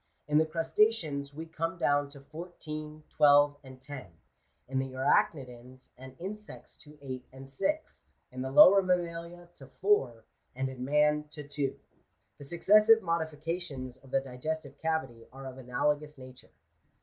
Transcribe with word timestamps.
In 0.27 0.39
the 0.39 0.47
crustaceans 0.47 1.31
we 1.31 1.45
come 1.45 1.77
down 1.77 2.09
to 2.09 2.21
fourteen, 2.21 3.03
twelve, 3.07 3.55
and 3.63 3.79
ten; 3.79 4.07
in 4.67 4.79
the 4.79 4.93
arachnidans 4.93 5.89
and 5.95 6.15
insects 6.19 6.75
to 6.77 6.97
eight 7.03 7.23
and 7.31 7.47
six; 7.47 8.07
in 8.31 8.41
the 8.41 8.49
lower 8.49 8.81
mammalia 8.81 9.47
to 9.57 9.67
four; 9.67 10.25
and 10.55 10.69
in 10.69 10.83
man 10.83 11.25
to 11.29 11.47
two. 11.47 11.77
The 12.39 12.45
successive 12.45 13.03
modifications 13.03 13.97
of 13.97 14.09
the 14.09 14.21
di 14.21 14.39
gestive 14.39 14.79
cavity 14.79 15.27
are 15.31 15.45
of 15.45 15.59
analogous 15.59 16.17
nature. 16.17 16.49